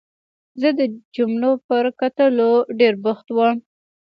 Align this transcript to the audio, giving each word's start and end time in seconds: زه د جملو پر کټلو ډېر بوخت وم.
زه 0.61 0.69
د 0.79 0.81
جملو 1.15 1.51
پر 1.67 1.85
کټلو 2.01 2.49
ډېر 2.79 2.93
بوخت 3.03 3.27
وم. 3.31 3.57